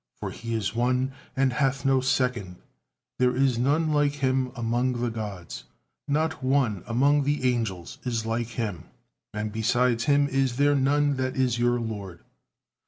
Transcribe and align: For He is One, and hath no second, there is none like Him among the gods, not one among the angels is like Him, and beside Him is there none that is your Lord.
For 0.19 0.31
He 0.31 0.55
is 0.55 0.73
One, 0.73 1.11
and 1.37 1.53
hath 1.53 1.85
no 1.85 2.01
second, 2.01 2.55
there 3.19 3.35
is 3.35 3.59
none 3.59 3.93
like 3.93 4.13
Him 4.13 4.51
among 4.55 4.93
the 4.93 5.11
gods, 5.11 5.65
not 6.07 6.43
one 6.43 6.83
among 6.87 7.21
the 7.23 7.47
angels 7.53 7.99
is 8.03 8.25
like 8.25 8.47
Him, 8.47 8.85
and 9.31 9.51
beside 9.51 10.01
Him 10.01 10.27
is 10.27 10.55
there 10.57 10.73
none 10.73 11.17
that 11.17 11.35
is 11.35 11.59
your 11.59 11.79
Lord. 11.79 12.21